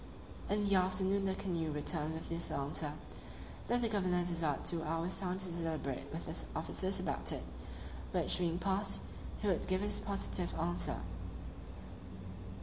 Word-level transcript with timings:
In 0.49 0.67
the 0.67 0.73
afternoon 0.73 1.25
the 1.25 1.35
canoe 1.35 1.71
returned 1.71 2.15
with 2.15 2.27
this 2.27 2.49
answer: 2.49 2.93
"That 3.67 3.81
the 3.81 3.87
governor 3.87 4.23
desired 4.25 4.65
two 4.65 4.81
hours' 4.81 5.19
time 5.19 5.37
to 5.37 5.47
deliberate 5.51 6.11
with 6.11 6.25
his 6.25 6.47
officers 6.55 6.99
about 6.99 7.31
it, 7.31 7.43
which 8.11 8.39
being 8.39 8.57
past, 8.57 8.99
he 9.43 9.47
would 9.47 9.67
give 9.67 9.81
his 9.81 9.99
positive 9.99 10.55
answer." 10.55 11.01